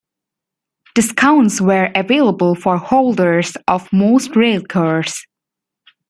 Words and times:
Discounts 0.95 1.61
were 1.61 1.91
available 1.93 2.55
for 2.55 2.77
holders 2.77 3.55
of 3.67 3.93
most 3.93 4.31
Railcards. 4.31 5.25